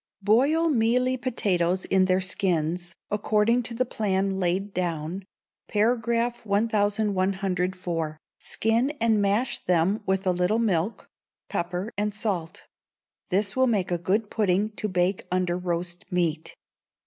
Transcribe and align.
Boil 0.23 0.71
mealy 0.71 1.15
potatoes 1.15 1.85
in 1.85 2.05
their 2.05 2.19
skins, 2.21 2.95
according 3.11 3.61
to 3.61 3.75
the 3.75 3.85
plan 3.85 4.39
laid 4.39 4.73
down 4.73 5.27
(par. 5.67 5.95
1104) 5.95 8.17
skin 8.39 8.89
and 8.99 9.21
mash 9.21 9.59
them 9.65 10.01
with 10.07 10.25
a 10.25 10.31
little 10.31 10.57
milk, 10.57 11.07
pepper 11.49 11.93
and 11.99 12.15
salt: 12.15 12.65
this 13.29 13.55
will 13.55 13.67
make 13.67 13.91
a 13.91 13.99
good 13.99 14.31
pudding 14.31 14.71
to 14.71 14.87
bake 14.89 15.27
under 15.31 15.55
roast 15.55 16.11
meat. 16.11 16.55